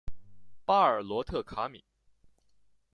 [0.65, 1.83] 巴尔罗特卡米。